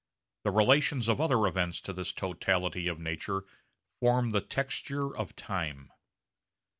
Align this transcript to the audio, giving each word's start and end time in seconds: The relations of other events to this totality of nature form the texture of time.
The 0.43 0.49
relations 0.49 1.07
of 1.07 1.21
other 1.21 1.45
events 1.45 1.79
to 1.81 1.93
this 1.93 2.11
totality 2.11 2.87
of 2.87 2.97
nature 2.99 3.43
form 3.99 4.31
the 4.31 4.41
texture 4.41 5.15
of 5.15 5.35
time. 5.35 5.91